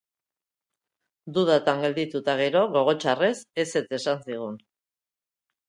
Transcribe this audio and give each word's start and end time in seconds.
Dudatan 1.35 1.83
gelditu, 1.83 2.23
eta, 2.25 2.35
gero, 2.41 2.65
gogo 2.79 2.97
txarrez, 3.05 3.31
ezetz 3.67 3.87
esan 4.01 4.27
zigun. 4.27 4.59